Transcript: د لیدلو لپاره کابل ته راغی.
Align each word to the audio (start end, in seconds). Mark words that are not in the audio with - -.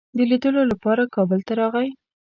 د 0.17 0.19
لیدلو 0.29 0.61
لپاره 0.71 1.11
کابل 1.15 1.39
ته 1.47 1.53
راغی. 1.59 1.89